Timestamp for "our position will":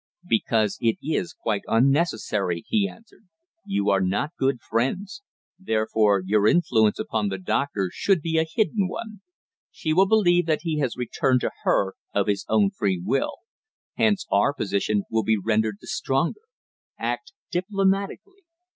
14.31-15.23